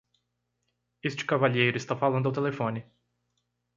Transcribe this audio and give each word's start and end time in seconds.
Este 1.03 1.25
cavalheiro 1.31 1.77
está 1.77 1.95
falando 1.95 2.25
ao 2.25 2.33
telefone 2.39 2.81